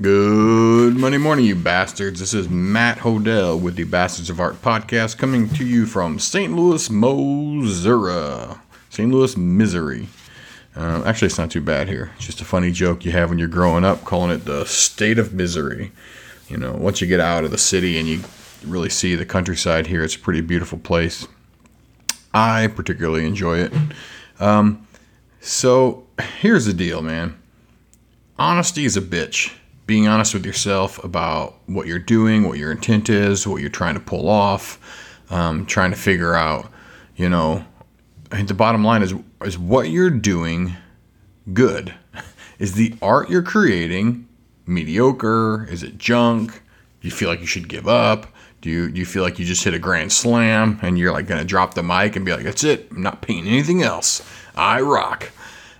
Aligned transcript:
Good 0.00 0.96
Monday 0.96 1.18
morning, 1.18 1.44
you 1.44 1.54
bastards. 1.54 2.18
This 2.18 2.34
is 2.34 2.48
Matt 2.48 2.98
Hodell 2.98 3.60
with 3.60 3.76
the 3.76 3.84
Bastards 3.84 4.28
of 4.28 4.40
Art 4.40 4.60
podcast 4.60 5.18
coming 5.18 5.48
to 5.50 5.64
you 5.64 5.86
from 5.86 6.18
St. 6.18 6.52
Louis, 6.52 6.90
Missouri. 6.90 8.56
St. 8.90 9.12
Louis, 9.12 9.36
Missouri. 9.36 10.08
Uh, 10.74 11.04
actually, 11.06 11.26
it's 11.26 11.38
not 11.38 11.52
too 11.52 11.60
bad 11.60 11.86
here. 11.86 12.10
It's 12.16 12.26
just 12.26 12.40
a 12.40 12.44
funny 12.44 12.72
joke 12.72 13.04
you 13.04 13.12
have 13.12 13.30
when 13.30 13.38
you're 13.38 13.46
growing 13.46 13.84
up, 13.84 14.04
calling 14.04 14.32
it 14.32 14.44
the 14.44 14.64
state 14.64 15.16
of 15.16 15.32
misery. 15.32 15.92
You 16.48 16.56
know, 16.56 16.72
once 16.72 17.00
you 17.00 17.06
get 17.06 17.20
out 17.20 17.44
of 17.44 17.52
the 17.52 17.56
city 17.56 17.96
and 17.96 18.08
you 18.08 18.24
really 18.66 18.90
see 18.90 19.14
the 19.14 19.24
countryside 19.24 19.86
here, 19.86 20.02
it's 20.02 20.16
a 20.16 20.18
pretty 20.18 20.40
beautiful 20.40 20.78
place. 20.78 21.28
I 22.34 22.66
particularly 22.66 23.28
enjoy 23.28 23.58
it. 23.58 23.72
Um, 24.40 24.88
so 25.40 26.04
here's 26.40 26.64
the 26.64 26.74
deal, 26.74 27.00
man. 27.00 27.40
Honesty 28.40 28.84
is 28.84 28.96
a 28.96 29.00
bitch. 29.00 29.54
Being 29.86 30.08
honest 30.08 30.32
with 30.32 30.46
yourself 30.46 31.02
about 31.04 31.56
what 31.66 31.86
you're 31.86 31.98
doing, 31.98 32.48
what 32.48 32.58
your 32.58 32.72
intent 32.72 33.10
is, 33.10 33.46
what 33.46 33.60
you're 33.60 33.70
trying 33.70 33.94
to 33.94 34.00
pull 34.00 34.28
off, 34.28 34.78
um, 35.30 35.66
trying 35.66 35.90
to 35.90 35.96
figure 35.96 36.34
out, 36.34 36.70
you 37.16 37.28
know, 37.28 37.64
I 38.32 38.36
think 38.36 38.48
the 38.48 38.54
bottom 38.54 38.82
line 38.82 39.02
is 39.02 39.14
is 39.42 39.58
what 39.58 39.90
you're 39.90 40.10
doing 40.10 40.74
good? 41.52 41.94
Is 42.58 42.74
the 42.74 42.94
art 43.02 43.28
you're 43.28 43.42
creating 43.42 44.28
mediocre? 44.64 45.66
Is 45.68 45.82
it 45.82 45.98
junk? 45.98 46.52
Do 46.52 47.08
you 47.08 47.10
feel 47.10 47.28
like 47.28 47.40
you 47.40 47.46
should 47.46 47.68
give 47.68 47.88
up? 47.88 48.26
Do 48.60 48.70
you 48.70 48.90
do 48.90 48.98
you 48.98 49.04
feel 49.04 49.22
like 49.22 49.38
you 49.38 49.44
just 49.44 49.62
hit 49.64 49.74
a 49.74 49.78
grand 49.78 50.10
slam 50.12 50.78
and 50.80 50.98
you're 50.98 51.12
like 51.12 51.26
gonna 51.26 51.44
drop 51.44 51.74
the 51.74 51.82
mic 51.82 52.16
and 52.16 52.24
be 52.24 52.32
like, 52.32 52.44
that's 52.44 52.64
it, 52.64 52.88
I'm 52.90 53.02
not 53.02 53.20
painting 53.22 53.52
anything 53.52 53.82
else. 53.82 54.22
I 54.56 54.80
rock. 54.80 55.30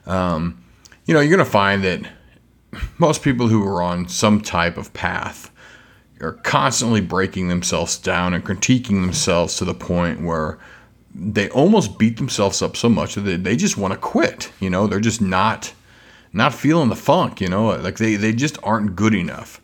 Um, 0.05 0.63
you 1.07 1.15
know, 1.15 1.21
you're 1.21 1.31
gonna 1.35 1.49
find 1.49 1.83
that 1.85 2.07
most 2.99 3.23
people 3.23 3.49
who 3.49 3.67
are 3.67 3.83
on 3.83 4.09
some 4.09 4.41
type 4.41 4.77
of 4.77 4.93
path 4.93 5.51
are 6.21 6.33
constantly 6.33 7.01
breaking 7.01 7.49
themselves 7.49 7.99
down 7.99 8.35
and 8.35 8.45
critiquing 8.45 9.03
themselves 9.03 9.57
to 9.57 9.65
the 9.65 9.75
point 9.75 10.23
where 10.23 10.59
they 11.15 11.49
almost 11.51 11.99
beat 11.99 12.17
themselves 12.17 12.63
up 12.63 12.77
so 12.77 12.89
much 12.89 13.15
that 13.15 13.23
they, 13.23 13.37
they 13.37 13.57
just 13.57 13.77
want 13.77 13.93
to 13.93 13.99
quit. 13.99 14.51
You 14.61 14.71
know, 14.71 14.87
they're 14.87 15.01
just 15.01 15.21
not 15.21 15.73
not 16.33 16.53
feeling 16.53 16.89
the 16.89 16.97
funk. 16.97 17.41
You 17.41 17.49
know, 17.49 17.67
like 17.67 17.99
they 17.99 18.17
they 18.17 18.33
just 18.33 18.59
aren't 18.63 18.97
good 18.97 19.15
enough. 19.15 19.61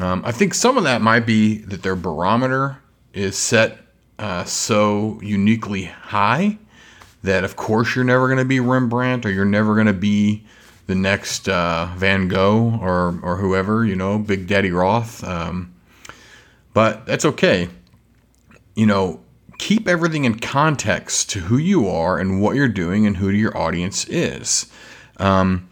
Um, 0.00 0.22
I 0.24 0.32
think 0.32 0.54
some 0.54 0.76
of 0.76 0.84
that 0.84 1.02
might 1.02 1.26
be 1.26 1.58
that 1.58 1.82
their 1.82 1.96
barometer 1.96 2.78
is 3.12 3.36
set 3.36 3.78
uh, 4.18 4.44
so 4.44 5.18
uniquely 5.22 5.84
high 5.84 6.58
that, 7.22 7.44
of 7.44 7.56
course, 7.56 7.96
you're 7.96 8.04
never 8.04 8.26
going 8.26 8.38
to 8.38 8.44
be 8.44 8.60
Rembrandt 8.60 9.26
or 9.26 9.30
you're 9.30 9.44
never 9.44 9.74
going 9.74 9.86
to 9.86 9.92
be 9.92 10.44
the 10.88 10.94
next 10.96 11.48
uh, 11.48 11.92
Van 11.96 12.26
Gogh 12.26 12.78
or 12.82 13.20
or 13.22 13.36
whoever. 13.36 13.86
You 13.86 13.94
know, 13.94 14.18
Big 14.18 14.48
Daddy 14.48 14.72
Roth. 14.72 15.22
Um, 15.22 15.74
but 16.74 17.06
that's 17.06 17.24
okay. 17.24 17.68
You 18.74 18.86
know, 18.86 19.20
keep 19.58 19.86
everything 19.86 20.24
in 20.24 20.38
context 20.38 21.30
to 21.30 21.40
who 21.40 21.58
you 21.58 21.88
are 21.88 22.18
and 22.18 22.40
what 22.40 22.56
you're 22.56 22.68
doing 22.68 23.06
and 23.06 23.16
who 23.16 23.28
your 23.28 23.56
audience 23.56 24.08
is. 24.08 24.70
Um, 25.18 25.68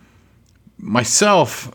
myself, 0.78 1.72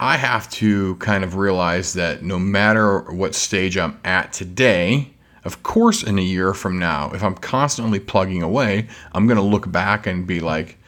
I 0.00 0.16
have 0.16 0.50
to 0.52 0.96
kind 0.96 1.22
of 1.22 1.36
realize 1.36 1.92
that 1.94 2.22
no 2.22 2.38
matter 2.38 3.00
what 3.12 3.34
stage 3.34 3.76
I'm 3.76 4.00
at 4.04 4.32
today, 4.32 5.12
of 5.44 5.62
course, 5.62 6.02
in 6.02 6.18
a 6.18 6.22
year 6.22 6.54
from 6.54 6.78
now, 6.78 7.10
if 7.12 7.22
I'm 7.22 7.34
constantly 7.34 8.00
plugging 8.00 8.42
away, 8.42 8.88
I'm 9.12 9.26
going 9.26 9.36
to 9.36 9.42
look 9.42 9.70
back 9.70 10.06
and 10.06 10.26
be 10.26 10.40
like, 10.40 10.78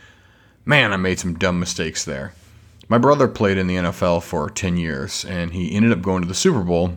man, 0.65 0.93
I 0.93 0.97
made 0.97 1.19
some 1.19 1.35
dumb 1.35 1.59
mistakes 1.59 2.05
there. 2.05 2.33
My 2.89 2.99
brother 2.99 3.29
played 3.29 3.59
in 3.59 3.67
the 3.67 3.77
NFL 3.77 4.23
for 4.23 4.51
10 4.51 4.77
years 4.77 5.25
and 5.25 5.53
he 5.53 5.75
ended 5.75 5.93
up 5.93 6.03
going 6.03 6.23
to 6.23 6.29
the 6.29 6.35
Super 6.35 6.63
Bowl. 6.63 6.97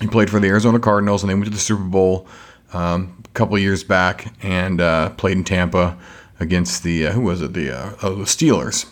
He 0.00 0.06
played 0.06 0.30
for 0.30 0.40
the 0.40 0.48
Arizona 0.48 0.78
Cardinals 0.78 1.22
and 1.22 1.30
they 1.30 1.34
went 1.34 1.46
to 1.46 1.50
the 1.50 1.58
Super 1.58 1.82
Bowl 1.82 2.26
um, 2.72 3.22
a 3.24 3.28
couple 3.34 3.58
years 3.58 3.84
back 3.84 4.32
and 4.42 4.80
uh, 4.80 5.10
played 5.10 5.36
in 5.36 5.44
Tampa 5.44 5.98
against 6.40 6.82
the, 6.82 7.08
uh, 7.08 7.12
who 7.12 7.22
was 7.22 7.42
it, 7.42 7.52
the, 7.52 7.70
uh, 7.70 7.92
oh, 8.02 8.14
the 8.14 8.24
Steelers. 8.24 8.86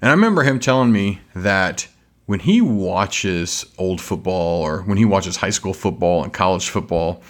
And 0.00 0.08
I 0.08 0.12
remember 0.12 0.42
him 0.42 0.60
telling 0.60 0.92
me 0.92 1.20
that 1.34 1.88
when 2.26 2.40
he 2.40 2.60
watches 2.60 3.64
old 3.78 4.00
football 4.00 4.62
or 4.62 4.82
when 4.82 4.98
he 4.98 5.04
watches 5.04 5.36
high 5.36 5.50
school 5.50 5.74
football 5.74 6.22
and 6.22 6.32
college 6.32 6.68
football, 6.68 7.22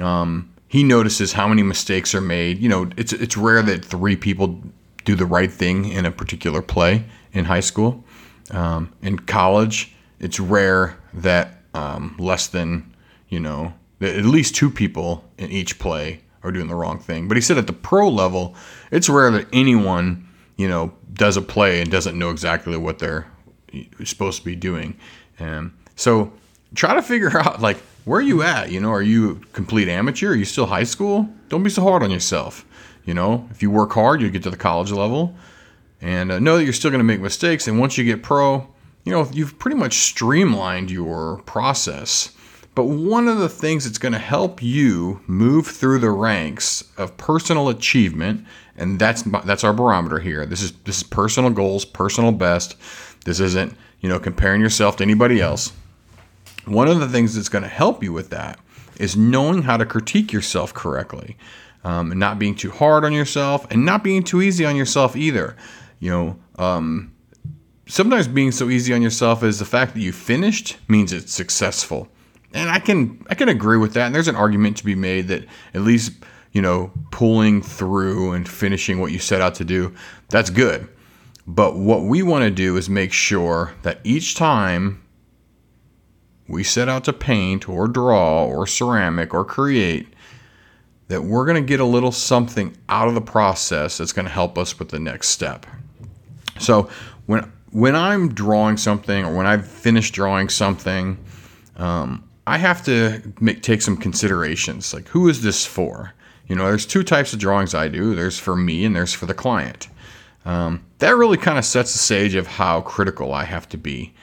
um, 0.00 0.52
he 0.68 0.84
notices 0.84 1.32
how 1.32 1.48
many 1.48 1.62
mistakes 1.62 2.14
are 2.14 2.20
made. 2.20 2.58
You 2.58 2.68
know, 2.68 2.90
it's 2.96 3.12
it's 3.12 3.36
rare 3.36 3.62
that 3.62 3.84
three 3.84 4.16
people 4.16 4.62
do 5.04 5.14
the 5.14 5.26
right 5.26 5.50
thing 5.50 5.86
in 5.86 6.06
a 6.06 6.10
particular 6.10 6.62
play 6.62 7.04
in 7.32 7.44
high 7.46 7.60
school. 7.60 8.04
Um, 8.50 8.92
in 9.02 9.18
college, 9.18 9.94
it's 10.18 10.40
rare 10.40 10.98
that 11.14 11.62
um, 11.74 12.16
less 12.18 12.48
than 12.48 12.94
you 13.28 13.40
know 13.40 13.74
at 14.00 14.24
least 14.24 14.54
two 14.54 14.70
people 14.70 15.24
in 15.38 15.50
each 15.50 15.78
play 15.78 16.20
are 16.42 16.50
doing 16.50 16.68
the 16.68 16.74
wrong 16.74 16.98
thing. 16.98 17.28
But 17.28 17.36
he 17.36 17.40
said 17.40 17.58
at 17.58 17.66
the 17.66 17.72
pro 17.72 18.08
level, 18.08 18.54
it's 18.90 19.08
rare 19.08 19.30
that 19.30 19.46
anyone 19.52 20.26
you 20.60 20.68
know, 20.68 20.92
does 21.14 21.38
a 21.38 21.42
play 21.42 21.80
and 21.80 21.90
doesn't 21.90 22.18
know 22.18 22.28
exactly 22.28 22.76
what 22.76 22.98
they're 22.98 23.26
supposed 24.04 24.40
to 24.40 24.44
be 24.44 24.54
doing. 24.54 24.94
And 25.38 25.72
so 25.96 26.34
try 26.74 26.92
to 26.92 27.00
figure 27.00 27.34
out 27.38 27.62
like 27.62 27.78
where 28.04 28.18
are 28.18 28.22
you 28.22 28.42
at? 28.42 28.70
You 28.70 28.78
know, 28.78 28.90
are 28.90 29.00
you 29.00 29.30
a 29.30 29.34
complete 29.54 29.88
amateur? 29.88 30.32
Are 30.32 30.34
you 30.34 30.44
still 30.44 30.66
high 30.66 30.84
school? 30.84 31.30
Don't 31.48 31.62
be 31.62 31.70
so 31.70 31.82
hard 31.82 32.02
on 32.02 32.10
yourself. 32.10 32.66
You 33.04 33.14
know, 33.14 33.48
if 33.50 33.62
you 33.62 33.70
work 33.70 33.92
hard, 33.92 34.20
you 34.20 34.30
get 34.30 34.42
to 34.44 34.50
the 34.50 34.56
college 34.56 34.92
level, 34.92 35.34
and 36.00 36.30
uh, 36.30 36.38
know 36.38 36.56
that 36.56 36.64
you're 36.64 36.72
still 36.72 36.90
going 36.90 37.00
to 37.00 37.04
make 37.04 37.20
mistakes. 37.20 37.66
And 37.66 37.78
once 37.78 37.96
you 37.96 38.04
get 38.04 38.22
pro, 38.22 38.68
you 39.04 39.12
know, 39.12 39.28
you've 39.32 39.58
pretty 39.58 39.76
much 39.76 39.94
streamlined 39.94 40.90
your 40.90 41.38
process. 41.42 42.32
But 42.74 42.84
one 42.84 43.26
of 43.26 43.38
the 43.38 43.48
things 43.48 43.84
that's 43.84 43.98
going 43.98 44.12
to 44.12 44.18
help 44.18 44.62
you 44.62 45.20
move 45.26 45.66
through 45.66 45.98
the 45.98 46.10
ranks 46.10 46.84
of 46.96 47.16
personal 47.16 47.68
achievement, 47.68 48.46
and 48.76 48.98
that's 48.98 49.22
that's 49.22 49.64
our 49.64 49.72
barometer 49.72 50.20
here. 50.20 50.46
This 50.46 50.62
is 50.62 50.72
this 50.84 50.98
is 50.98 51.02
personal 51.02 51.50
goals, 51.50 51.84
personal 51.84 52.32
best. 52.32 52.76
This 53.24 53.40
isn't 53.40 53.76
you 54.00 54.08
know 54.08 54.20
comparing 54.20 54.60
yourself 54.60 54.96
to 54.96 55.04
anybody 55.04 55.40
else. 55.40 55.72
One 56.64 56.88
of 56.88 57.00
the 57.00 57.08
things 57.08 57.34
that's 57.34 57.48
going 57.48 57.64
to 57.64 57.68
help 57.68 58.02
you 58.02 58.12
with 58.12 58.30
that 58.30 58.60
is 58.98 59.16
knowing 59.16 59.62
how 59.62 59.76
to 59.76 59.86
critique 59.86 60.32
yourself 60.32 60.72
correctly, 60.74 61.36
um, 61.84 62.10
and 62.10 62.20
not 62.20 62.38
being 62.38 62.54
too 62.54 62.70
hard 62.70 63.04
on 63.04 63.12
yourself, 63.12 63.66
and 63.70 63.84
not 63.84 64.04
being 64.04 64.22
too 64.22 64.42
easy 64.42 64.64
on 64.64 64.76
yourself 64.76 65.16
either. 65.16 65.56
You 65.98 66.10
know. 66.10 66.38
Um, 66.58 67.14
sometimes 67.86 68.28
being 68.28 68.52
so 68.52 68.68
easy 68.68 68.92
on 68.92 69.02
yourself 69.02 69.42
is 69.42 69.58
the 69.58 69.64
fact 69.64 69.94
that 69.94 70.00
you 70.00 70.12
finished 70.12 70.76
means 70.88 71.12
it's 71.12 71.32
successful 71.32 72.08
and 72.52 72.70
I 72.70 72.78
can 72.78 73.24
I 73.28 73.34
can 73.34 73.48
agree 73.48 73.78
with 73.78 73.94
that. 73.94 74.06
And 74.06 74.14
there's 74.14 74.28
an 74.28 74.36
argument 74.36 74.76
to 74.78 74.84
be 74.84 74.94
made 74.94 75.28
that 75.28 75.44
at 75.74 75.82
least 75.82 76.12
you 76.52 76.62
know 76.62 76.90
pulling 77.10 77.62
through 77.62 78.32
and 78.32 78.48
finishing 78.48 79.00
what 79.00 79.12
you 79.12 79.18
set 79.18 79.40
out 79.40 79.54
to 79.56 79.64
do 79.64 79.94
that's 80.28 80.50
good. 80.50 80.88
But 81.46 81.76
what 81.76 82.02
we 82.02 82.22
want 82.22 82.44
to 82.44 82.50
do 82.50 82.76
is 82.76 82.88
make 82.88 83.12
sure 83.12 83.74
that 83.82 84.00
each 84.04 84.34
time 84.34 85.02
we 86.46 86.62
set 86.62 86.88
out 86.88 87.04
to 87.04 87.12
paint 87.12 87.68
or 87.68 87.88
draw 87.88 88.44
or 88.44 88.66
ceramic 88.66 89.34
or 89.34 89.44
create, 89.44 90.08
that 91.10 91.24
we're 91.24 91.44
going 91.44 91.60
to 91.60 91.68
get 91.68 91.80
a 91.80 91.84
little 91.84 92.12
something 92.12 92.76
out 92.88 93.08
of 93.08 93.14
the 93.14 93.20
process 93.20 93.98
that's 93.98 94.12
going 94.12 94.26
to 94.26 94.32
help 94.32 94.56
us 94.56 94.78
with 94.78 94.90
the 94.90 95.00
next 95.00 95.30
step. 95.30 95.66
So 96.60 96.88
when 97.26 97.52
when 97.72 97.96
I'm 97.96 98.32
drawing 98.32 98.76
something 98.76 99.24
or 99.24 99.34
when 99.34 99.44
I've 99.44 99.66
finished 99.66 100.14
drawing 100.14 100.48
something, 100.48 101.18
um, 101.76 102.28
I 102.46 102.58
have 102.58 102.84
to 102.84 103.22
make, 103.40 103.62
take 103.62 103.82
some 103.82 103.96
considerations. 103.96 104.94
Like, 104.94 105.08
who 105.08 105.28
is 105.28 105.42
this 105.42 105.66
for? 105.66 106.14
You 106.46 106.54
know, 106.54 106.64
there's 106.64 106.86
two 106.86 107.02
types 107.02 107.32
of 107.32 107.40
drawings 107.40 107.74
I 107.74 107.88
do. 107.88 108.14
There's 108.14 108.38
for 108.38 108.54
me 108.54 108.84
and 108.84 108.94
there's 108.94 109.12
for 109.12 109.26
the 109.26 109.34
client. 109.34 109.88
Um, 110.44 110.84
that 110.98 111.16
really 111.16 111.36
kind 111.36 111.58
of 111.58 111.64
sets 111.64 111.92
the 111.92 111.98
stage 111.98 112.36
of 112.36 112.46
how 112.46 112.82
critical 112.82 113.34
I 113.34 113.44
have 113.44 113.68
to 113.70 113.76
be. 113.76 114.14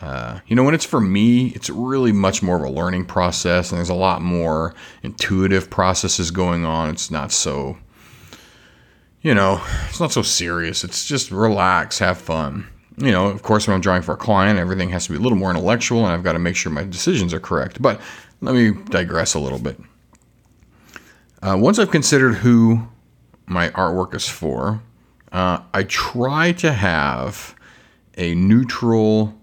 Uh, 0.00 0.40
you 0.46 0.56
know, 0.56 0.64
when 0.64 0.74
it's 0.74 0.84
for 0.84 1.00
me, 1.00 1.48
it's 1.48 1.68
really 1.68 2.12
much 2.12 2.42
more 2.42 2.56
of 2.56 2.62
a 2.62 2.70
learning 2.70 3.04
process, 3.04 3.70
and 3.70 3.78
there's 3.78 3.90
a 3.90 3.94
lot 3.94 4.22
more 4.22 4.74
intuitive 5.02 5.68
processes 5.68 6.30
going 6.30 6.64
on. 6.64 6.88
It's 6.88 7.10
not 7.10 7.32
so, 7.32 7.76
you 9.20 9.34
know, 9.34 9.62
it's 9.88 10.00
not 10.00 10.12
so 10.12 10.22
serious. 10.22 10.84
It's 10.84 11.04
just 11.04 11.30
relax, 11.30 11.98
have 11.98 12.18
fun 12.18 12.66
you 13.00 13.12
know, 13.12 13.26
of 13.26 13.42
course, 13.42 13.66
when 13.66 13.74
I'm 13.74 13.80
drawing 13.80 14.02
for 14.02 14.12
a 14.12 14.16
client, 14.16 14.58
everything 14.58 14.90
has 14.90 15.06
to 15.06 15.12
be 15.12 15.16
a 15.16 15.20
little 15.20 15.38
more 15.38 15.50
intellectual, 15.50 16.04
and 16.04 16.12
I've 16.12 16.22
got 16.22 16.34
to 16.34 16.38
make 16.38 16.54
sure 16.54 16.70
my 16.70 16.84
decisions 16.84 17.32
are 17.32 17.40
correct. 17.40 17.80
But 17.80 18.00
let 18.42 18.54
me 18.54 18.72
digress 18.90 19.34
a 19.34 19.38
little 19.38 19.58
bit. 19.58 19.80
Uh, 21.42 21.56
once 21.58 21.78
I've 21.78 21.90
considered 21.90 22.34
who 22.34 22.86
my 23.46 23.70
artwork 23.70 24.14
is 24.14 24.28
for, 24.28 24.82
uh, 25.32 25.60
I 25.72 25.84
try 25.84 26.52
to 26.52 26.72
have 26.72 27.54
a 28.18 28.34
neutral 28.34 29.34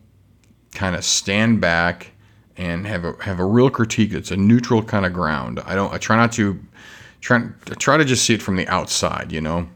kind 0.78 0.96
of 0.96 1.04
stand 1.04 1.60
back 1.60 2.12
and 2.56 2.86
have 2.86 3.04
a 3.04 3.14
have 3.24 3.40
a 3.40 3.46
real 3.46 3.70
critique 3.70 4.12
that's 4.12 4.32
a 4.32 4.38
neutral 4.38 4.84
kind 4.84 5.06
of 5.06 5.12
ground. 5.12 5.60
I 5.66 5.76
don't. 5.76 5.92
I 5.92 5.98
try 5.98 6.16
not 6.16 6.32
to 6.34 6.60
try 7.20 7.44
try 7.80 7.98
to 7.98 8.06
just 8.06 8.24
see 8.26 8.36
it 8.36 8.42
from 8.42 8.56
the 8.56 8.68
outside. 8.68 9.32
You 9.32 9.42
know, 9.42 9.68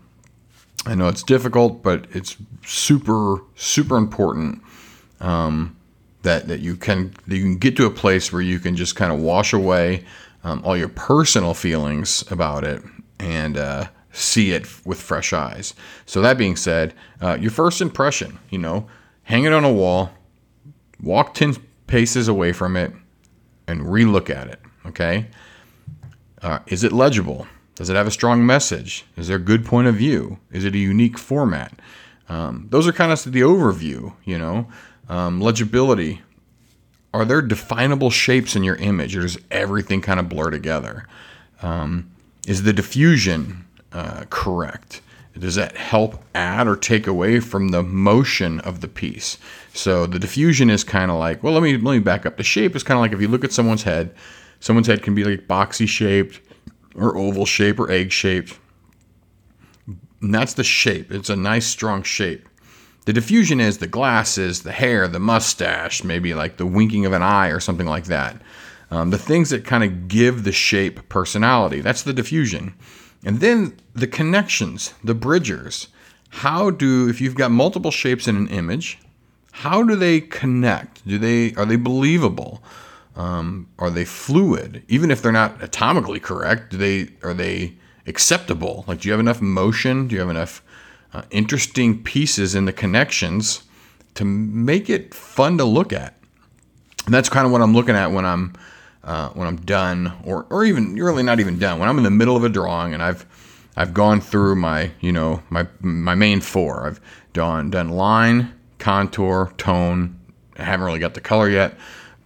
I 0.85 0.95
know 0.95 1.07
it's 1.07 1.23
difficult, 1.23 1.81
but 1.81 2.05
it's 2.11 2.37
super, 2.65 3.41
super 3.55 3.97
important 3.97 4.61
um, 5.19 5.75
that 6.21 6.47
that 6.47 6.59
you 6.59 6.75
can 6.75 7.13
that 7.27 7.35
you 7.35 7.43
can 7.43 7.57
get 7.57 7.75
to 7.77 7.85
a 7.87 7.91
place 7.91 8.31
where 8.31 8.41
you 8.41 8.59
can 8.59 8.75
just 8.75 8.95
kind 8.95 9.11
of 9.11 9.19
wash 9.19 9.53
away 9.53 10.05
um, 10.43 10.61
all 10.63 10.77
your 10.77 10.89
personal 10.89 11.53
feelings 11.53 12.23
about 12.31 12.63
it 12.63 12.83
and 13.19 13.57
uh, 13.57 13.87
see 14.11 14.51
it 14.51 14.67
with 14.85 15.01
fresh 15.01 15.33
eyes. 15.33 15.73
So 16.05 16.21
that 16.21 16.37
being 16.37 16.55
said, 16.55 16.93
uh, 17.21 17.37
your 17.39 17.51
first 17.51 17.81
impression, 17.81 18.39
you 18.49 18.59
know, 18.59 18.87
hang 19.23 19.45
it 19.45 19.53
on 19.53 19.63
a 19.63 19.71
wall, 19.71 20.11
walk 21.01 21.33
ten 21.33 21.55
paces 21.87 22.27
away 22.27 22.53
from 22.53 22.75
it, 22.75 22.93
and 23.67 23.81
relook 23.81 24.29
at 24.29 24.47
it. 24.47 24.59
Okay, 24.85 25.27
uh, 26.41 26.59
is 26.67 26.83
it 26.83 26.91
legible? 26.91 27.47
Does 27.75 27.89
it 27.89 27.95
have 27.95 28.07
a 28.07 28.11
strong 28.11 28.45
message? 28.45 29.05
Is 29.17 29.27
there 29.27 29.37
a 29.37 29.39
good 29.39 29.65
point 29.65 29.87
of 29.87 29.95
view? 29.95 30.37
Is 30.51 30.65
it 30.65 30.75
a 30.75 30.77
unique 30.77 31.17
format? 31.17 31.73
Um, 32.29 32.67
those 32.69 32.87
are 32.87 32.93
kind 32.93 33.11
of 33.11 33.23
the 33.23 33.41
overview, 33.41 34.13
you 34.23 34.37
know. 34.37 34.67
Um, 35.09 35.41
legibility. 35.41 36.21
Are 37.13 37.25
there 37.25 37.41
definable 37.41 38.09
shapes 38.09 38.55
in 38.55 38.63
your 38.63 38.75
image, 38.75 39.15
or 39.15 39.21
does 39.21 39.37
everything 39.49 40.01
kind 40.01 40.19
of 40.19 40.29
blur 40.29 40.49
together? 40.49 41.07
Um, 41.61 42.11
is 42.47 42.63
the 42.63 42.71
diffusion 42.71 43.65
uh, 43.91 44.25
correct? 44.29 45.01
Does 45.37 45.55
that 45.55 45.77
help 45.77 46.23
add 46.35 46.67
or 46.67 46.75
take 46.75 47.07
away 47.07 47.39
from 47.39 47.69
the 47.69 47.83
motion 47.83 48.59
of 48.61 48.81
the 48.81 48.87
piece? 48.87 49.37
So 49.73 50.05
the 50.05 50.19
diffusion 50.19 50.69
is 50.69 50.83
kind 50.83 51.09
of 51.09 51.17
like, 51.17 51.41
well, 51.41 51.53
let 51.53 51.63
me 51.63 51.77
let 51.77 51.93
me 51.93 51.99
back 51.99 52.25
up. 52.25 52.37
The 52.37 52.43
shape 52.43 52.75
is 52.75 52.83
kind 52.83 52.97
of 52.97 53.01
like 53.01 53.13
if 53.13 53.21
you 53.21 53.27
look 53.27 53.43
at 53.43 53.53
someone's 53.53 53.83
head, 53.83 54.13
someone's 54.59 54.87
head 54.87 55.03
can 55.03 55.15
be 55.15 55.23
like 55.23 55.47
boxy 55.47 55.87
shaped 55.87 56.41
or 56.95 57.17
oval 57.17 57.45
shape 57.45 57.79
or 57.79 57.89
egg 57.89 58.11
shaped. 58.11 58.59
And 60.21 60.33
that's 60.33 60.53
the 60.53 60.63
shape. 60.63 61.11
It's 61.11 61.29
a 61.29 61.35
nice 61.35 61.65
strong 61.65 62.03
shape. 62.03 62.47
The 63.05 63.13
diffusion 63.13 63.59
is 63.59 63.79
the 63.79 63.87
glasses, 63.87 64.61
the 64.61 64.71
hair, 64.71 65.07
the 65.07 65.19
mustache, 65.19 66.03
maybe 66.03 66.33
like 66.35 66.57
the 66.57 66.67
winking 66.67 67.05
of 67.05 67.13
an 67.13 67.23
eye 67.23 67.47
or 67.47 67.59
something 67.59 67.87
like 67.87 68.05
that. 68.05 68.39
Um, 68.91 69.09
the 69.09 69.17
things 69.17 69.49
that 69.49 69.65
kind 69.65 69.83
of 69.83 70.07
give 70.07 70.43
the 70.43 70.51
shape 70.51 71.09
personality. 71.09 71.81
That's 71.81 72.03
the 72.03 72.13
diffusion. 72.13 72.75
And 73.23 73.39
then 73.39 73.77
the 73.93 74.07
connections, 74.07 74.93
the 75.03 75.13
bridgers. 75.13 75.87
How 76.29 76.69
do, 76.69 77.09
if 77.09 77.21
you've 77.21 77.35
got 77.35 77.51
multiple 77.51 77.91
shapes 77.91 78.27
in 78.27 78.35
an 78.35 78.47
image, 78.47 78.97
how 79.51 79.83
do 79.83 79.95
they 79.95 80.21
connect? 80.21 81.05
Do 81.07 81.17
they 81.17 81.53
are 81.55 81.65
they 81.65 81.75
believable? 81.75 82.63
Um, 83.15 83.67
are 83.77 83.89
they 83.89 84.05
fluid? 84.05 84.83
Even 84.87 85.11
if 85.11 85.21
they're 85.21 85.31
not 85.31 85.59
atomically 85.59 86.21
correct, 86.21 86.71
do 86.71 86.77
they 86.77 87.09
are 87.21 87.33
they 87.33 87.73
acceptable? 88.07 88.85
Like, 88.87 89.01
do 89.01 89.09
you 89.09 89.11
have 89.11 89.19
enough 89.19 89.41
motion? 89.41 90.07
Do 90.07 90.15
you 90.15 90.21
have 90.21 90.29
enough 90.29 90.63
uh, 91.13 91.23
interesting 91.29 92.01
pieces 92.01 92.55
in 92.55 92.65
the 92.65 92.73
connections 92.73 93.63
to 94.15 94.25
make 94.25 94.89
it 94.89 95.13
fun 95.13 95.57
to 95.57 95.65
look 95.65 95.91
at? 95.91 96.15
And 97.05 97.13
that's 97.13 97.29
kind 97.29 97.45
of 97.45 97.51
what 97.51 97.61
I'm 97.61 97.73
looking 97.73 97.95
at 97.95 98.11
when 98.11 98.25
I'm 98.25 98.53
uh, 99.03 99.29
when 99.29 99.47
I'm 99.47 99.57
done, 99.57 100.13
or 100.25 100.45
or 100.49 100.63
even 100.63 100.95
you're 100.95 101.07
really 101.07 101.23
not 101.23 101.39
even 101.39 101.59
done. 101.59 101.79
When 101.79 101.89
I'm 101.89 101.97
in 101.97 102.03
the 102.03 102.11
middle 102.11 102.35
of 102.35 102.43
a 102.43 102.49
drawing 102.49 102.93
and 102.93 103.01
I've 103.01 103.25
I've 103.75 103.93
gone 103.93 104.21
through 104.21 104.55
my 104.55 104.91
you 104.99 105.11
know 105.11 105.41
my 105.49 105.67
my 105.79 106.15
main 106.15 106.41
four. 106.41 106.87
I've 106.87 107.01
done 107.33 107.71
done 107.71 107.89
line, 107.89 108.53
contour, 108.79 109.53
tone. 109.57 110.19
I 110.57 110.63
haven't 110.63 110.85
really 110.85 110.99
got 110.99 111.13
the 111.13 111.21
color 111.21 111.49
yet, 111.49 111.75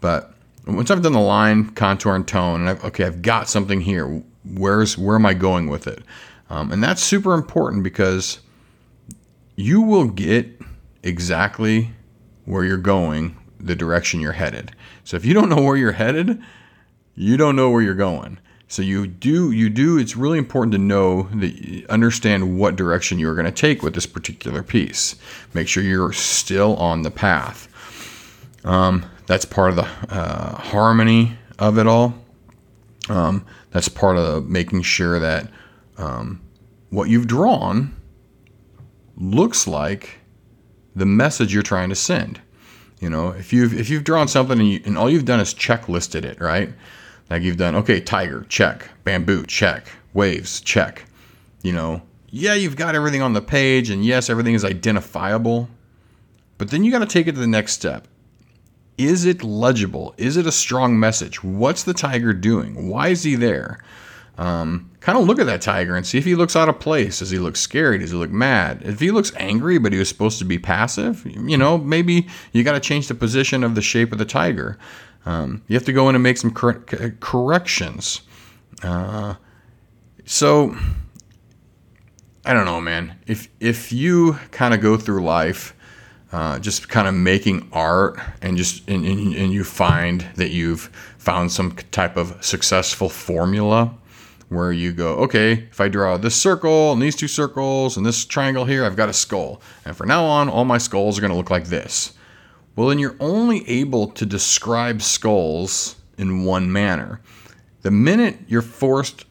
but 0.02 0.34
once 0.68 0.90
I've 0.90 1.02
done 1.02 1.14
the 1.14 1.20
line, 1.20 1.70
contour, 1.70 2.16
and 2.16 2.28
tone, 2.28 2.62
and 2.62 2.70
I've, 2.70 2.84
okay, 2.86 3.06
I've 3.06 3.22
got 3.22 3.48
something 3.48 3.82
here. 3.82 4.24
Where's 4.44 4.98
where 4.98 5.16
am 5.16 5.26
I 5.26 5.34
going 5.34 5.68
with 5.68 5.88
it? 5.88 6.04
Um, 6.50 6.72
and 6.72 6.84
that's 6.84 7.02
super 7.02 7.34
important 7.34 7.84
because 7.84 8.40
you 9.56 9.82
will 9.82 10.08
get 10.08 10.48
exactly 11.04 11.92
where 12.46 12.64
you're 12.64 12.78
going, 12.78 13.38
the 13.60 13.76
direction 13.76 14.20
you're 14.20 14.34
headed. 14.34 14.72
So 15.04 15.18
if 15.18 15.26
you 15.26 15.34
don't 15.34 15.50
know 15.50 15.62
where 15.62 15.78
you're 15.78 15.94
headed, 15.94 16.42
you 17.16 17.38
don't 17.38 17.56
know 17.56 17.70
where 17.70 17.82
you're 17.82 17.96
going. 17.96 18.40
So 18.68 18.82
you 18.82 19.08
do 19.08 19.52
you 19.52 19.70
do 19.70 19.98
it's 19.98 20.16
really 20.16 20.38
important 20.38 20.72
to 20.74 20.78
know 20.78 21.24
that 21.36 21.86
understand 21.90 22.58
what 22.58 22.76
direction 22.76 23.20
you're 23.20 23.36
going 23.36 23.46
to 23.46 23.52
take 23.52 23.84
with 23.84 23.94
this 23.94 24.06
particular 24.06 24.64
piece. 24.64 25.16
Make 25.54 25.68
sure 25.68 25.84
you're 25.84 26.14
still 26.14 26.76
on 26.78 27.04
the 27.04 27.12
path. 27.12 27.68
Um, 28.66 29.06
that's 29.28 29.46
part 29.46 29.70
of 29.70 29.76
the 29.76 29.88
uh, 30.10 30.58
harmony 30.58 31.38
of 31.60 31.78
it 31.78 31.88
all. 31.88 32.16
Um, 33.08 33.46
that's 33.70 33.88
part 33.88 34.18
of 34.18 34.50
making 34.50 34.82
sure 34.82 35.20
that 35.20 35.50
um, 35.98 36.42
what 36.90 37.10
you've 37.10 37.28
drawn 37.28 37.96
looks 39.16 39.68
like 39.68 40.20
the 40.96 41.06
message 41.06 41.54
you're 41.54 41.64
trying 41.64 41.90
to 41.90 41.96
send. 41.96 42.42
You 43.00 43.10
know, 43.10 43.30
if 43.30 43.52
you've 43.52 43.78
if 43.78 43.90
you've 43.90 44.04
drawn 44.04 44.28
something 44.28 44.60
and, 44.60 44.70
you, 44.70 44.82
and 44.86 44.98
all 44.98 45.10
you've 45.10 45.26
done 45.26 45.40
is 45.40 45.54
checklisted 45.54 46.24
it, 46.24 46.40
right? 46.40 46.74
Like 47.30 47.42
you've 47.42 47.58
done, 47.58 47.76
okay, 47.76 48.00
tiger, 48.00 48.46
check, 48.50 48.88
bamboo, 49.04 49.46
check, 49.46 49.88
waves, 50.14 50.62
check. 50.62 51.06
You 51.64 51.74
know, 51.74 52.02
yeah, 52.30 52.54
you've 52.54 52.76
got 52.76 52.96
everything 52.96 53.22
on 53.22 53.34
the 53.34 53.42
page, 53.42 53.90
and 53.90 54.06
yes, 54.06 54.30
everything 54.30 54.54
is 54.54 54.66
identifiable, 54.66 55.70
but 56.58 56.70
then 56.70 56.84
you 56.84 56.92
got 56.92 57.00
to 57.00 57.06
take 57.06 57.28
it 57.28 57.34
to 57.34 57.40
the 57.40 57.48
next 57.48 57.74
step. 57.74 58.08
Is 58.98 59.26
it 59.26 59.44
legible? 59.44 60.14
Is 60.18 60.38
it 60.38 60.46
a 60.46 60.52
strong 60.52 61.00
message? 61.00 61.44
What's 61.44 61.84
the 61.84 61.94
tiger 61.94 62.34
doing? 62.34 62.90
Why 62.90 63.10
is 63.10 63.24
he 63.24 63.36
there? 63.36 63.84
Um, 64.38 64.92
kind 65.00 65.18
of 65.18 65.26
look 65.26 65.40
at 65.40 65.46
that 65.46 65.62
tiger 65.62 65.96
and 65.96 66.06
see 66.06 66.18
if 66.18 66.26
he 66.26 66.36
looks 66.36 66.56
out 66.56 66.68
of 66.68 66.80
place. 66.80 67.20
Does 67.20 67.30
he 67.30 67.40
look 67.40 67.56
scared? 67.56 68.02
Does 68.02 68.12
he 68.12 68.18
look 68.18 68.32
mad? 68.32 68.82
If 68.84 69.00
he 69.00 69.12
looks 69.12 69.32
angry, 69.38 69.78
but 69.78 69.94
he 69.94 70.00
was 70.00 70.10
supposed 70.10 70.40
to 70.40 70.46
be 70.46 70.60
passive, 70.60 71.26
you 71.26 71.58
know, 71.58 71.78
maybe 71.78 72.28
you 72.52 72.64
got 72.64 72.74
to 72.74 72.80
change 72.80 73.08
the 73.08 73.16
position 73.16 73.64
of 73.64 73.76
the 73.76 73.82
shape 73.82 74.12
of 74.12 74.18
the 74.18 74.26
tiger. 74.26 74.78
Um, 75.26 75.64
you 75.68 75.76
have 75.76 75.86
to 75.86 75.94
go 75.94 76.10
in 76.10 76.16
and 76.16 76.24
make 76.24 76.38
some 76.38 76.52
cor- 76.52 76.84
corrections. 77.20 78.22
Uh, 78.84 79.36
so 80.26 80.76
I 82.46 82.54
don't 82.54 82.66
know, 82.66 82.80
man. 82.80 83.18
If 83.26 83.48
if 83.60 83.92
you 83.92 84.34
kind 84.52 84.74
of 84.74 84.82
go 84.82 84.98
through 84.98 85.24
life 85.24 85.76
uh, 86.36 86.60
just 86.60 86.90
kind 86.90 87.08
of 87.08 87.14
making 87.14 87.66
art 87.72 88.20
and 88.42 88.58
just 88.58 88.88
and, 88.90 89.06
and, 89.06 89.34
and, 89.34 89.54
you 89.54 89.64
find 89.64 90.26
that 90.36 90.50
you've 90.50 90.90
found 91.18 91.50
some 91.50 91.72
type 91.92 92.18
of 92.18 92.44
successful 92.44 93.08
formula 93.08 93.94
where 94.50 94.74
you 94.74 94.92
go 94.92 95.16
okay 95.16 95.54
if 95.54 95.80
i 95.80 95.88
draw 95.88 96.18
this 96.18 96.36
circle 96.36 96.92
and 96.92 97.02
these 97.02 97.16
two 97.16 97.28
circles 97.28 97.96
and 97.96 98.06
this 98.06 98.26
triangle 98.26 98.66
here 98.66 98.84
i've 98.84 98.98
got 98.98 99.08
a 99.08 99.14
skull 99.14 99.62
and 99.86 99.96
from 99.96 100.08
now 100.08 100.26
on 100.26 100.50
all 100.50 100.66
my 100.66 100.78
skulls 100.78 101.18
are 101.18 101.22
going 101.22 101.32
to 101.32 101.38
look 101.38 101.50
like 101.50 101.66
this 101.66 102.14
well, 102.76 102.88
then 102.88 103.00
you're 103.00 103.16
only 103.20 103.68
able 103.70 104.08
to 104.08 104.26
describe 104.26 105.02
skulls 105.02 105.96
in 106.18 106.44
one 106.44 106.72
manner. 106.72 107.22
The 107.82 107.92
minute 107.92 108.40
you're 108.48 108.62
forced 108.62 109.26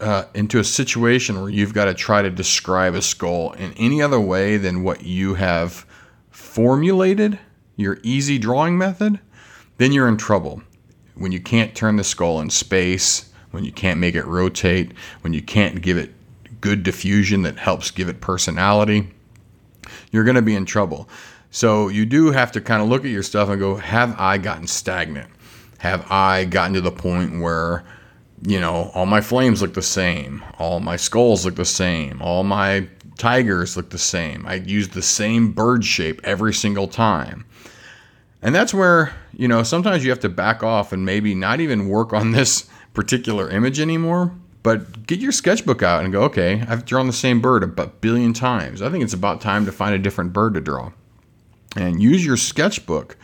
uh, 0.00 0.24
into 0.34 0.58
a 0.58 0.64
situation 0.64 1.40
where 1.40 1.50
you've 1.50 1.74
got 1.74 1.86
to 1.86 1.94
try 1.94 2.22
to 2.22 2.30
describe 2.30 2.94
a 2.94 3.02
skull 3.02 3.52
in 3.52 3.72
any 3.74 4.02
other 4.02 4.20
way 4.20 4.56
than 4.56 4.82
what 4.82 5.02
you 5.02 5.34
have 5.34 5.86
formulated, 6.30 7.38
your 7.76 7.98
easy 8.02 8.38
drawing 8.38 8.76
method, 8.76 9.20
then 9.78 9.92
you're 9.92 10.08
in 10.08 10.16
trouble. 10.16 10.62
When 11.14 11.32
you 11.32 11.40
can't 11.40 11.74
turn 11.74 11.96
the 11.96 12.04
skull 12.04 12.40
in 12.40 12.50
space, 12.50 13.30
when 13.50 13.64
you 13.64 13.72
can't 13.72 13.98
make 13.98 14.14
it 14.14 14.26
rotate, 14.26 14.92
when 15.22 15.32
you 15.32 15.42
can't 15.42 15.80
give 15.80 15.96
it 15.96 16.12
good 16.60 16.82
diffusion 16.82 17.42
that 17.42 17.56
helps 17.56 17.90
give 17.90 18.08
it 18.08 18.20
personality, 18.20 19.10
you're 20.10 20.24
going 20.24 20.36
to 20.36 20.42
be 20.42 20.54
in 20.54 20.66
trouble. 20.66 21.08
So 21.50 21.88
you 21.88 22.04
do 22.06 22.32
have 22.32 22.52
to 22.52 22.60
kind 22.60 22.82
of 22.82 22.88
look 22.88 23.04
at 23.04 23.10
your 23.10 23.22
stuff 23.22 23.48
and 23.48 23.58
go, 23.58 23.76
have 23.76 24.14
I 24.18 24.38
gotten 24.38 24.66
stagnant? 24.66 25.30
Have 25.78 26.10
I 26.10 26.44
gotten 26.44 26.74
to 26.74 26.80
the 26.80 26.90
point 26.90 27.40
where, 27.40 27.84
you 28.42 28.60
know, 28.60 28.90
all 28.94 29.06
my 29.06 29.20
flames 29.20 29.62
look 29.62 29.74
the 29.74 29.82
same, 29.82 30.44
all 30.58 30.80
my 30.80 30.96
skulls 30.96 31.44
look 31.44 31.54
the 31.54 31.64
same, 31.64 32.20
all 32.20 32.44
my 32.44 32.88
tigers 33.18 33.76
look 33.76 33.90
the 33.90 33.98
same. 33.98 34.46
I 34.46 34.54
use 34.56 34.88
the 34.88 35.02
same 35.02 35.52
bird 35.52 35.84
shape 35.84 36.20
every 36.24 36.52
single 36.52 36.88
time. 36.88 37.44
And 38.42 38.54
that's 38.54 38.74
where, 38.74 39.14
you 39.32 39.48
know, 39.48 39.62
sometimes 39.62 40.04
you 40.04 40.10
have 40.10 40.20
to 40.20 40.28
back 40.28 40.62
off 40.62 40.92
and 40.92 41.04
maybe 41.04 41.34
not 41.34 41.60
even 41.60 41.88
work 41.88 42.12
on 42.12 42.32
this 42.32 42.68
particular 42.94 43.50
image 43.50 43.80
anymore, 43.80 44.32
but 44.62 45.06
get 45.06 45.20
your 45.20 45.32
sketchbook 45.32 45.82
out 45.82 46.04
and 46.04 46.12
go, 46.12 46.22
okay, 46.22 46.62
I've 46.68 46.84
drawn 46.84 47.06
the 47.06 47.12
same 47.12 47.40
bird 47.40 47.62
a 47.62 47.86
billion 47.86 48.32
times. 48.32 48.82
I 48.82 48.90
think 48.90 49.04
it's 49.04 49.14
about 49.14 49.40
time 49.40 49.64
to 49.66 49.72
find 49.72 49.94
a 49.94 49.98
different 49.98 50.32
bird 50.32 50.54
to 50.54 50.60
draw 50.60 50.92
and 51.74 52.02
use 52.02 52.24
your 52.24 52.36
sketchbook 52.36 53.16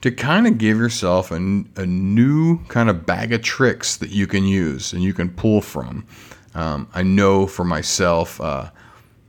to 0.00 0.10
kind 0.10 0.46
of 0.46 0.58
give 0.58 0.78
yourself 0.78 1.30
a, 1.30 1.36
a 1.36 1.86
new 1.86 2.64
kind 2.66 2.88
of 2.88 3.04
bag 3.04 3.32
of 3.32 3.42
tricks 3.42 3.96
that 3.96 4.10
you 4.10 4.26
can 4.26 4.44
use 4.44 4.92
and 4.92 5.02
you 5.02 5.12
can 5.12 5.28
pull 5.28 5.60
from. 5.60 6.06
Um, 6.54 6.88
I 6.94 7.02
know 7.02 7.46
for 7.46 7.64
myself, 7.64 8.40
uh, 8.40 8.70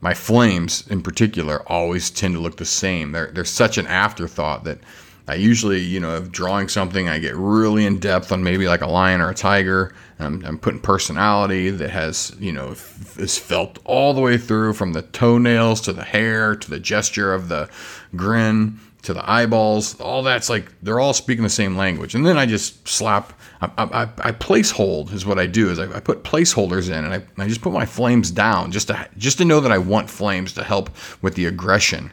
my 0.02 0.14
flames 0.14 0.88
in 0.88 1.02
particular 1.02 1.68
always 1.70 2.10
tend 2.10 2.36
to 2.36 2.40
look 2.40 2.58
the 2.58 2.66
same. 2.66 3.12
They're, 3.12 3.32
they're 3.32 3.46
such 3.46 3.78
an 3.78 3.88
afterthought 3.88 4.64
that 4.64 4.80
I 5.30 5.36
usually, 5.36 5.80
you 5.80 6.00
know, 6.00 6.16
if 6.18 6.32
drawing 6.32 6.68
something, 6.70 7.08
I 7.08 7.20
get 7.20 7.36
really 7.36 7.86
in 7.86 8.00
depth 8.00 8.32
on 8.32 8.44
maybe 8.44 8.68
like 8.68 8.82
a 8.82 8.88
lion 8.88 9.22
or 9.22 9.30
a 9.30 9.36
tiger. 9.36 9.94
I'm, 10.20 10.44
I'm 10.46 10.58
putting 10.58 10.82
personality 10.82 11.70
that 11.70 11.92
has, 11.92 12.36
you 12.40 12.52
know, 12.52 12.76
is 13.18 13.38
felt 13.38 13.80
all 13.86 14.14
the 14.14 14.22
way 14.22 14.38
through 14.38 14.74
from 14.74 14.94
the 14.94 15.04
toenails 15.04 15.82
to 15.82 15.94
the 15.94 16.04
hair 16.04 16.56
to 16.56 16.70
the 16.70 16.80
gesture 16.80 17.34
of 17.34 17.48
the 17.48 17.70
grin. 18.16 18.80
to 19.04 19.14
the 19.14 19.30
eyeballs. 19.30 20.00
All 20.02 20.24
that's 20.24 20.50
like 20.50 20.72
they're 20.82 21.00
all 21.00 21.14
speaking 21.14 21.44
the 21.44 21.50
same 21.50 21.78
language. 21.78 22.16
And 22.16 22.26
then 22.26 22.38
I 22.38 22.46
just 22.46 22.88
slap. 22.88 23.34
I, 23.62 23.70
I, 23.78 24.10
I 24.30 24.32
place 24.32 24.72
hold 24.72 25.12
is 25.14 25.26
what 25.26 25.40
I 25.40 25.46
do. 25.46 25.70
Is 25.70 25.80
I, 25.80 25.98
I 25.98 26.00
put 26.00 26.24
placeholders 26.24 26.90
in, 26.90 27.06
and 27.06 27.14
I, 27.14 27.22
I 27.42 27.48
just 27.48 27.62
put 27.62 27.74
my 27.74 27.86
flames 27.86 28.32
down 28.32 28.72
just 28.72 28.88
to 28.88 29.08
just 29.18 29.38
to 29.38 29.46
know 29.46 29.62
that 29.62 29.72
I 29.72 29.78
want 29.78 30.10
flames 30.10 30.54
to 30.54 30.64
help 30.64 30.90
with 31.22 31.36
the 31.36 31.46
aggression. 31.46 32.12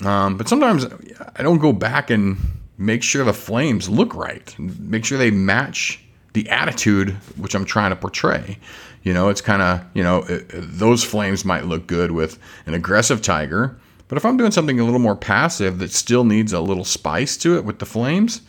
Um, 0.00 0.36
but 0.36 0.48
sometimes 0.48 0.86
I 1.36 1.42
don't 1.42 1.58
go 1.58 1.72
back 1.72 2.10
and 2.10 2.36
make 2.78 3.02
sure 3.02 3.24
the 3.24 3.32
flames 3.32 3.88
look 3.88 4.14
right. 4.14 4.54
Make 4.58 5.04
sure 5.04 5.18
they 5.18 5.30
match 5.30 6.00
the 6.32 6.48
attitude 6.48 7.10
which 7.36 7.54
I'm 7.54 7.64
trying 7.64 7.90
to 7.90 7.96
portray. 7.96 8.58
You 9.02 9.12
know, 9.12 9.28
it's 9.28 9.40
kind 9.40 9.62
of, 9.62 9.84
you 9.94 10.02
know, 10.02 10.24
it, 10.28 10.46
those 10.50 11.04
flames 11.04 11.44
might 11.44 11.66
look 11.66 11.86
good 11.86 12.12
with 12.12 12.38
an 12.66 12.74
aggressive 12.74 13.20
tiger, 13.20 13.76
but 14.08 14.16
if 14.16 14.24
I'm 14.24 14.36
doing 14.36 14.50
something 14.50 14.78
a 14.78 14.84
little 14.84 15.00
more 15.00 15.16
passive 15.16 15.78
that 15.78 15.90
still 15.90 16.24
needs 16.24 16.52
a 16.52 16.60
little 16.60 16.84
spice 16.84 17.36
to 17.38 17.56
it 17.56 17.64
with 17.64 17.78
the 17.78 17.86
flames, 17.86 18.42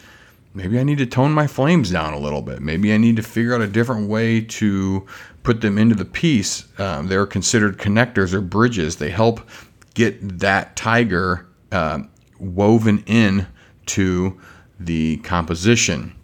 maybe 0.53 0.79
I 0.79 0.83
need 0.83 0.97
to 0.99 1.05
tone 1.05 1.31
my 1.31 1.47
flames 1.47 1.91
down 1.91 2.13
a 2.13 2.19
little 2.19 2.41
bit. 2.41 2.61
Maybe 2.61 2.93
I 2.93 2.97
need 2.97 3.15
to 3.15 3.23
figure 3.23 3.55
out 3.55 3.61
a 3.61 3.67
different 3.67 4.09
way 4.09 4.41
to 4.41 5.05
put 5.43 5.61
them 5.61 5.77
into 5.77 5.95
the 5.95 6.05
piece. 6.05 6.65
Um, 6.79 7.07
they're 7.07 7.25
considered 7.25 7.77
connectors 7.77 8.33
or 8.33 8.41
bridges. 8.41 8.97
They 8.97 9.09
help 9.09 9.49
get 9.93 10.39
that 10.39 10.75
tiger 10.75 11.47
uh, 11.71 11.99
woven 12.39 13.03
in 13.05 13.47
to 13.85 14.39
the 14.79 15.17
composition. 15.17 16.15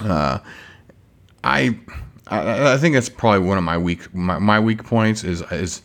Uh, 0.00 0.38
I, 1.44 1.78
I, 2.28 2.74
I 2.74 2.76
think 2.78 2.94
that's 2.94 3.08
probably 3.08 3.46
one 3.46 3.58
of 3.58 3.64
my 3.64 3.78
weak 3.78 4.12
my, 4.14 4.38
my 4.38 4.60
weak 4.60 4.84
points 4.84 5.24
is 5.24 5.42
is 5.52 5.82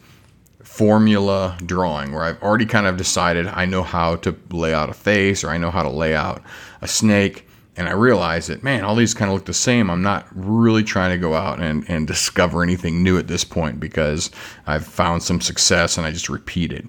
formula 0.63 1.57
drawing 1.65 2.11
where 2.11 2.23
I've 2.23 2.41
already 2.43 2.65
kind 2.65 2.85
of 2.85 2.97
decided 2.97 3.47
I 3.47 3.65
know 3.65 3.83
how 3.83 4.17
to 4.17 4.35
lay 4.51 4.73
out 4.73 4.89
a 4.89 4.93
face 4.93 5.43
or 5.43 5.49
I 5.49 5.57
know 5.57 5.71
how 5.71 5.81
to 5.81 5.89
lay 5.89 6.15
out 6.15 6.43
a 6.81 6.87
snake. 6.87 7.45
And 7.75 7.87
I 7.87 7.91
realize 7.91 8.47
that 8.47 8.63
man 8.63 8.83
all 8.83 8.95
these 8.95 9.13
kind 9.13 9.29
of 9.29 9.35
look 9.35 9.45
the 9.45 9.53
same. 9.53 9.89
I'm 9.89 10.01
not 10.01 10.27
really 10.31 10.83
trying 10.83 11.11
to 11.11 11.17
go 11.17 11.35
out 11.35 11.59
and, 11.59 11.87
and 11.87 12.07
discover 12.07 12.63
anything 12.63 13.03
new 13.03 13.17
at 13.17 13.27
this 13.27 13.43
point 13.43 13.79
because 13.79 14.31
I've 14.65 14.85
found 14.85 15.23
some 15.23 15.41
success 15.41 15.97
and 15.97 16.05
I 16.05 16.11
just 16.11 16.29
repeat 16.29 16.71
it 16.71 16.85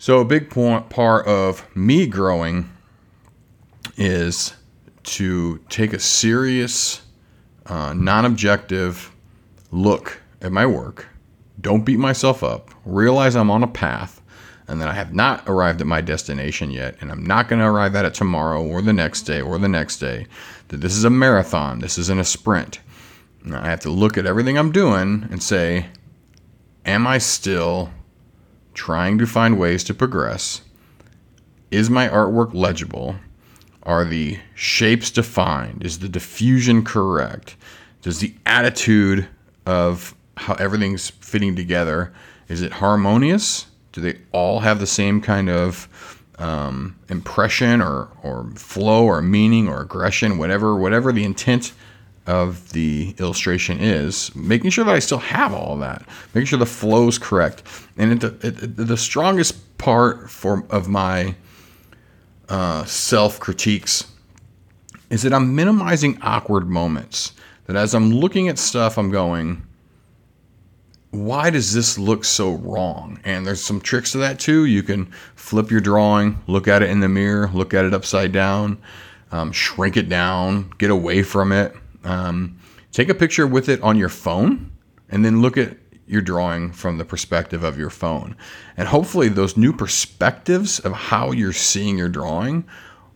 so 0.00 0.18
a 0.18 0.24
big 0.24 0.48
point, 0.48 0.88
part 0.88 1.26
of 1.26 1.64
me 1.76 2.06
growing 2.06 2.70
is 3.98 4.54
to 5.02 5.58
take 5.68 5.92
a 5.92 6.00
serious, 6.00 7.02
uh, 7.66 7.92
non-objective 7.92 9.14
look 9.70 10.22
at 10.40 10.52
my 10.52 10.64
work. 10.64 11.06
Don't 11.60 11.84
beat 11.84 11.98
myself 11.98 12.42
up. 12.42 12.70
Realize 12.86 13.36
I'm 13.36 13.50
on 13.50 13.62
a 13.62 13.68
path 13.68 14.22
and 14.68 14.80
that 14.80 14.88
I 14.88 14.94
have 14.94 15.12
not 15.12 15.42
arrived 15.46 15.82
at 15.82 15.86
my 15.86 16.00
destination 16.00 16.70
yet, 16.70 16.96
and 17.02 17.12
I'm 17.12 17.22
not 17.22 17.48
going 17.48 17.60
to 17.60 17.66
arrive 17.66 17.94
at 17.94 18.06
it 18.06 18.14
tomorrow 18.14 18.64
or 18.64 18.80
the 18.80 18.94
next 18.94 19.22
day 19.22 19.42
or 19.42 19.58
the 19.58 19.68
next 19.68 19.98
day. 19.98 20.26
That 20.68 20.78
this 20.78 20.96
is 20.96 21.04
a 21.04 21.10
marathon, 21.10 21.80
this 21.80 21.98
isn't 21.98 22.18
a 22.18 22.24
sprint. 22.24 22.80
And 23.44 23.54
I 23.54 23.68
have 23.68 23.80
to 23.80 23.90
look 23.90 24.16
at 24.16 24.24
everything 24.24 24.56
I'm 24.56 24.72
doing 24.72 25.28
and 25.30 25.42
say, 25.42 25.88
Am 26.86 27.06
I 27.06 27.18
still 27.18 27.90
trying 28.74 29.18
to 29.18 29.26
find 29.26 29.58
ways 29.58 29.84
to 29.84 29.94
progress? 29.94 30.62
Is 31.70 31.88
my 31.90 32.08
artwork 32.08 32.54
legible? 32.54 33.16
Are 33.82 34.04
the 34.04 34.38
shapes 34.54 35.10
defined? 35.10 35.84
Is 35.84 36.00
the 36.00 36.08
diffusion 36.08 36.84
correct? 36.84 37.56
Does 38.02 38.20
the 38.20 38.34
attitude 38.46 39.28
of 39.66 40.14
how 40.36 40.54
everything's 40.54 41.10
fitting 41.10 41.54
together 41.54 42.12
is 42.48 42.62
it 42.62 42.72
harmonious? 42.72 43.66
Do 43.92 44.00
they 44.00 44.18
all 44.32 44.60
have 44.60 44.80
the 44.80 44.86
same 44.86 45.20
kind 45.20 45.48
of 45.48 46.20
um, 46.38 46.96
impression 47.08 47.80
or, 47.80 48.08
or 48.22 48.50
flow 48.56 49.04
or 49.04 49.22
meaning 49.22 49.68
or 49.68 49.80
aggression, 49.82 50.36
whatever 50.36 50.74
whatever 50.74 51.12
the 51.12 51.24
intent 51.24 51.72
of 52.26 52.72
the 52.72 53.14
illustration 53.18 53.78
is, 53.80 54.34
making 54.36 54.70
sure 54.70 54.84
that 54.84 54.94
I 54.94 54.98
still 54.98 55.18
have 55.18 55.52
all 55.52 55.76
that, 55.78 56.04
making 56.34 56.46
sure 56.46 56.58
the 56.58 56.66
flow 56.66 57.08
is 57.08 57.18
correct. 57.18 57.62
And 57.96 58.22
it, 58.22 58.44
it, 58.44 58.62
it, 58.62 58.76
the 58.76 58.96
strongest 58.96 59.78
part 59.78 60.30
for 60.30 60.64
of 60.70 60.88
my 60.88 61.34
uh, 62.48 62.84
self 62.84 63.40
critiques 63.40 64.06
is 65.08 65.22
that 65.22 65.32
I'm 65.32 65.54
minimizing 65.54 66.18
awkward 66.22 66.68
moments. 66.68 67.32
That 67.66 67.76
as 67.76 67.94
I'm 67.94 68.10
looking 68.10 68.48
at 68.48 68.58
stuff, 68.58 68.98
I'm 68.98 69.10
going, 69.10 69.62
why 71.10 71.50
does 71.50 71.72
this 71.72 71.98
look 71.98 72.24
so 72.24 72.52
wrong? 72.54 73.20
And 73.24 73.46
there's 73.46 73.62
some 73.62 73.80
tricks 73.80 74.12
to 74.12 74.18
that 74.18 74.38
too. 74.38 74.66
You 74.66 74.82
can 74.82 75.06
flip 75.34 75.70
your 75.70 75.80
drawing, 75.80 76.40
look 76.46 76.68
at 76.68 76.82
it 76.82 76.90
in 76.90 77.00
the 77.00 77.08
mirror, 77.08 77.50
look 77.52 77.74
at 77.74 77.84
it 77.84 77.94
upside 77.94 78.32
down, 78.32 78.78
um, 79.32 79.52
shrink 79.52 79.96
it 79.96 80.08
down, 80.08 80.72
get 80.78 80.90
away 80.90 81.22
from 81.22 81.52
it. 81.52 81.74
Um, 82.04 82.58
take 82.92 83.08
a 83.08 83.14
picture 83.14 83.46
with 83.46 83.68
it 83.68 83.80
on 83.82 83.96
your 83.96 84.08
phone, 84.08 84.70
and 85.08 85.24
then 85.24 85.42
look 85.42 85.56
at 85.56 85.76
your 86.06 86.22
drawing 86.22 86.72
from 86.72 86.98
the 86.98 87.04
perspective 87.04 87.62
of 87.62 87.78
your 87.78 87.90
phone. 87.90 88.36
And 88.76 88.88
hopefully, 88.88 89.28
those 89.28 89.56
new 89.56 89.72
perspectives 89.72 90.80
of 90.80 90.92
how 90.92 91.30
you're 91.32 91.52
seeing 91.52 91.98
your 91.98 92.08
drawing 92.08 92.64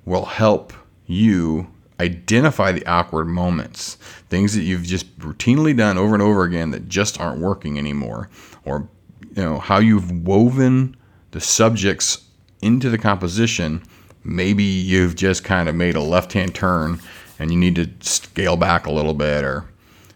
will 0.05 0.27
help 0.27 0.73
you 1.07 1.67
identify 2.01 2.73
the 2.73 2.87
awkward 2.87 3.27
moments, 3.27 3.97
things 4.29 4.55
that 4.55 4.63
you've 4.63 4.83
just 4.83 5.17
routinely 5.19 5.77
done 5.77 5.97
over 5.99 6.15
and 6.15 6.23
over 6.23 6.43
again 6.45 6.71
that 6.71 6.89
just 6.89 7.21
aren't 7.21 7.41
working 7.41 7.79
anymore, 7.79 8.29
or 8.65 8.89
you 9.35 9.43
know 9.43 9.59
how 9.59 9.79
you've 9.79 10.27
woven 10.27 10.97
the 11.33 11.41
subjects 11.41 12.29
into 12.63 12.91
the 12.91 12.99
composition. 12.99 13.83
Maybe 14.23 14.65
you've 14.65 15.17
just 15.17 15.45
kind 15.45 15.69
of 15.69 15.75
made 15.75 15.97
a 15.97 16.01
left-hand 16.01 16.55
turn 16.55 17.01
and 17.39 17.51
you 17.51 17.59
need 17.59 17.77
to 17.77 17.91
scale 18.01 18.57
back 18.57 18.87
a 18.87 18.93
little 18.93 19.15
bit 19.15 19.45
or 19.45 19.65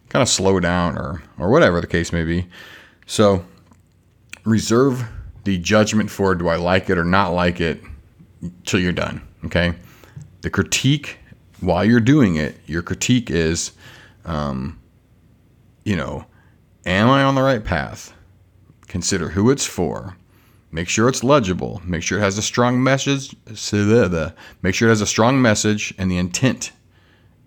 kind 0.09 0.23
of 0.23 0.29
slow 0.29 0.61
down 0.61 0.97
or 0.97 1.23
or 1.39 1.51
whatever 1.51 1.81
the 1.81 1.87
case 1.87 2.13
may 2.13 2.25
be. 2.25 2.47
So 3.07 3.45
reserve 4.45 5.05
the 5.45 5.59
judgment 5.59 6.11
for 6.11 6.35
do 6.35 6.49
I 6.49 6.57
like 6.57 6.91
it 6.91 6.99
or 6.99 7.05
not 7.05 7.31
like 7.31 7.61
it 7.61 7.81
till 8.65 8.81
you're 8.81 8.93
done. 8.93 9.23
Okay. 9.45 9.75
The 10.43 10.51
critique 10.51 11.19
while 11.61 11.85
you're 11.85 12.01
doing 12.01 12.37
it, 12.37 12.57
your 12.67 12.83
critique 12.83 13.31
is, 13.31 13.73
um, 14.25 14.79
you 15.85 15.97
know, 15.97 16.25
am 16.87 17.09
I 17.09 17.25
on 17.25 17.35
the 17.35 17.43
right 17.43 17.65
path? 17.65 18.15
Consider 18.87 19.31
who 19.31 19.51
it's 19.51 19.67
for. 19.67 20.17
Make 20.71 20.89
sure 20.89 21.09
it's 21.09 21.25
legible. 21.25 21.81
Make 21.85 22.03
sure 22.03 22.19
it 22.19 22.23
has 22.23 22.39
a 22.39 22.43
strong 22.43 22.83
message. 22.83 23.35
Make 23.47 24.75
sure 24.75 24.89
it 24.89 24.93
has 24.93 25.01
a 25.01 25.07
strong 25.07 25.41
message 25.41 25.95
and 25.99 26.11
the 26.11 26.19
intent 26.19 26.73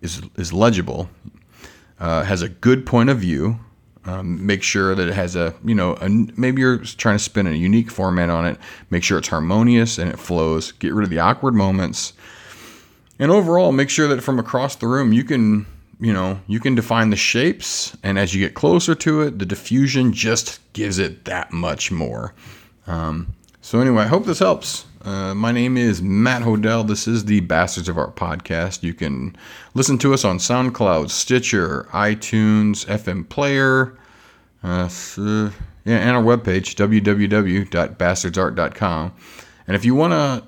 is, 0.02 0.22
is 0.36 0.52
legible. 0.52 1.10
Uh, 2.00 2.24
has 2.24 2.42
a 2.42 2.50
good 2.50 2.86
point 2.86 3.10
of 3.10 3.20
view. 3.20 3.60
Um, 4.06 4.44
make 4.44 4.64
sure 4.64 4.96
that 4.96 5.08
it 5.08 5.14
has 5.14 5.36
a, 5.36 5.54
you 5.64 5.76
know, 5.76 5.96
a, 6.02 6.10
maybe 6.10 6.62
you're 6.62 6.80
trying 6.80 7.18
to 7.18 7.24
spin 7.24 7.46
a 7.46 7.52
unique 7.52 7.92
format 7.92 8.32
on 8.32 8.48
it. 8.48 8.58
Make 8.90 9.04
sure 9.04 9.20
it's 9.20 9.28
harmonious 9.28 10.00
and 10.00 10.10
it 10.10 10.18
flows. 10.18 10.72
Get 10.72 10.94
rid 10.94 11.04
of 11.04 11.12
the 11.12 11.20
awkward 11.20 11.54
moments 11.54 12.14
and 13.22 13.32
overall, 13.32 13.72
make 13.72 13.92
sure 13.92 14.08
that 14.08 14.24
from 14.24 14.40
across 14.40 14.76
the 14.76 14.88
room 14.88 15.14
you 15.14 15.24
can, 15.24 15.68
you 16.00 16.12
know, 16.12 16.40
you 16.48 16.60
can 16.60 16.74
define 16.74 17.12
the 17.12 17.16
shapes, 17.16 17.96
and 18.02 18.18
as 18.18 18.34
you 18.34 18.44
get 18.44 18.56
closer 18.56 18.96
to 18.96 19.22
it, 19.22 19.38
the 19.38 19.46
diffusion 19.46 20.12
just 20.12 20.60
gives 20.74 20.98
it 20.98 21.26
that 21.26 21.54
much 21.54 21.92
more. 21.92 22.34
Um, 22.88 23.36
so 23.62 23.80
anyway, 23.80 24.06
I 24.06 24.08
hope 24.08 24.26
this 24.26 24.40
helps. 24.40 24.86
Uh, 25.04 25.34
my 25.34 25.52
name 25.52 25.78
is 25.78 26.00
Matt 26.00 26.44
Hodel. 26.44 26.88
This 26.88 27.08
is 27.08 27.26
the 27.26 27.40
Bastards 27.40 27.90
of 27.90 27.98
Art 27.98 28.16
podcast. 28.16 28.84
You 28.84 28.94
can 28.94 29.36
listen 29.74 29.98
to 29.98 30.14
us 30.14 30.24
on 30.24 30.38
SoundCloud, 30.38 31.10
Stitcher, 31.10 31.88
iTunes, 31.92 32.86
FM 32.86 33.28
Player, 33.28 33.98
uh, 34.62 34.88
yeah, 35.18 35.98
and 35.98 36.16
our 36.16 36.22
webpage, 36.22 36.76
www.bastardsart.com. 36.76 39.14
And 39.66 39.76
if 39.76 39.86
you 39.86 39.96
want 39.96 40.14
to 40.14 40.44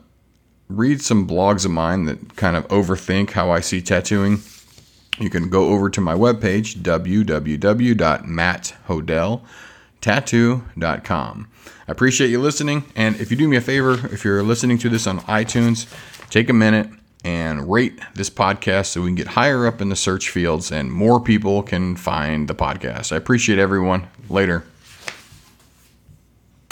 read 0.69 1.01
some 1.01 1.27
blogs 1.27 1.65
of 1.65 1.71
mine 1.71 2.05
that 2.05 2.35
kind 2.35 2.55
of 2.55 2.67
overthink 2.67 3.31
how 3.31 3.49
I 3.49 3.59
see 3.59 3.81
tattooing, 3.81 4.39
you 5.17 5.31
can 5.31 5.49
go 5.49 5.69
over 5.69 5.89
to 5.89 5.99
my 5.99 6.13
webpage, 6.13 6.75
www.matthodelltattoo.com. 10.03 11.47
I 11.87 11.91
appreciate 11.91 12.29
you 12.29 12.39
listening. 12.39 12.85
And 12.95 13.15
if 13.19 13.31
you 13.31 13.37
do 13.37 13.47
me 13.47 13.57
a 13.57 13.61
favor, 13.61 13.93
if 14.13 14.23
you're 14.23 14.43
listening 14.43 14.77
to 14.79 14.89
this 14.89 15.07
on 15.07 15.19
iTunes, 15.21 15.87
take 16.29 16.49
a 16.49 16.53
minute 16.53 16.89
and 17.25 17.71
rate 17.71 17.99
this 18.15 18.29
podcast 18.29 18.87
so 18.87 19.01
we 19.01 19.07
can 19.07 19.15
get 19.15 19.27
higher 19.27 19.65
up 19.65 19.81
in 19.81 19.89
the 19.89 19.95
search 19.95 20.29
fields 20.29 20.71
and 20.71 20.91
more 20.91 21.21
people 21.21 21.63
can 21.63 21.95
find 21.95 22.47
the 22.47 22.55
podcast. 22.55 23.11
I 23.11 23.15
appreciate 23.15 23.59
everyone. 23.59 24.07
Later. 24.29 24.65